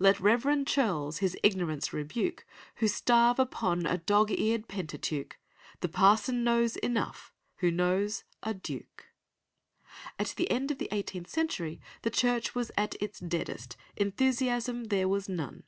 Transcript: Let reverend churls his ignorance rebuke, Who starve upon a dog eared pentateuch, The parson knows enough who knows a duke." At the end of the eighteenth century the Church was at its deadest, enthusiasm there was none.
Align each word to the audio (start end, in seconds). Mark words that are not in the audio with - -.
Let 0.00 0.18
reverend 0.18 0.66
churls 0.66 1.18
his 1.18 1.36
ignorance 1.44 1.92
rebuke, 1.92 2.44
Who 2.78 2.88
starve 2.88 3.38
upon 3.38 3.86
a 3.86 3.98
dog 3.98 4.32
eared 4.32 4.66
pentateuch, 4.66 5.38
The 5.82 5.88
parson 5.88 6.42
knows 6.42 6.74
enough 6.78 7.32
who 7.58 7.70
knows 7.70 8.24
a 8.42 8.54
duke." 8.54 9.06
At 10.18 10.34
the 10.36 10.50
end 10.50 10.72
of 10.72 10.78
the 10.78 10.88
eighteenth 10.90 11.28
century 11.30 11.80
the 12.02 12.10
Church 12.10 12.56
was 12.56 12.72
at 12.76 12.96
its 13.00 13.20
deadest, 13.20 13.76
enthusiasm 13.96 14.86
there 14.86 15.06
was 15.08 15.28
none. 15.28 15.62